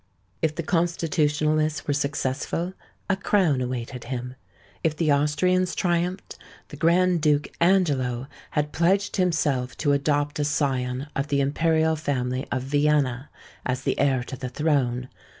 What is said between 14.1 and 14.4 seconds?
to